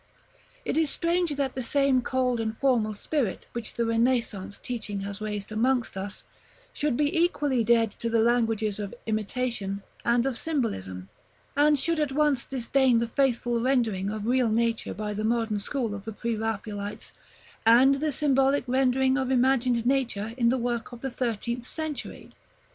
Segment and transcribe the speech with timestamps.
[0.65, 5.21] It is strange that the same cold and formal spirit which the Renaissance teaching has
[5.21, 6.23] raised amongst us,
[6.73, 11.09] should be equally dead to the languages of imitation and of symbolism;
[11.55, 15.93] and should at once disdain the faithful rendering of real nature by the modern school
[15.93, 17.11] of the Pre Raphaelites,
[17.63, 22.31] and the symbolic rendering of imagined nature in the work of the thirteenth century.